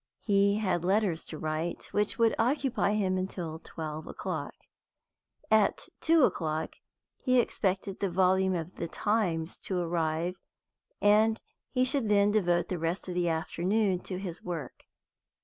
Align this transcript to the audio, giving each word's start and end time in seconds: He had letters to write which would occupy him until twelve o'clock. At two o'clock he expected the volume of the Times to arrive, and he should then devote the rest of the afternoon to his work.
He 0.23 0.55
had 0.57 0.83
letters 0.83 1.25
to 1.25 1.37
write 1.37 1.85
which 1.91 2.17
would 2.17 2.33
occupy 2.39 2.93
him 2.93 3.19
until 3.19 3.59
twelve 3.59 4.07
o'clock. 4.07 4.55
At 5.51 5.87
two 5.99 6.23
o'clock 6.23 6.77
he 7.19 7.39
expected 7.39 7.99
the 7.99 8.09
volume 8.09 8.55
of 8.55 8.77
the 8.77 8.87
Times 8.87 9.59
to 9.59 9.77
arrive, 9.77 10.37
and 11.03 11.39
he 11.69 11.85
should 11.85 12.09
then 12.09 12.31
devote 12.31 12.67
the 12.69 12.79
rest 12.79 13.07
of 13.07 13.13
the 13.13 13.29
afternoon 13.29 13.99
to 13.99 14.17
his 14.17 14.41
work. 14.41 14.85